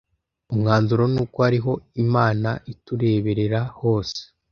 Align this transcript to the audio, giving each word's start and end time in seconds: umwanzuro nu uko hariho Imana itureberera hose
umwanzuro 0.53 1.03
nu 1.13 1.19
uko 1.23 1.37
hariho 1.45 1.71
Imana 2.03 2.49
itureberera 2.73 3.59
hose 3.79 4.19